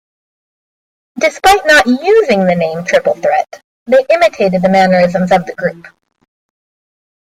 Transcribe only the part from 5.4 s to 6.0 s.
the group.